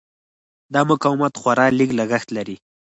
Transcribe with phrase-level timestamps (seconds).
[0.73, 2.55] دا مقاومت خورا لږ لګښت لري.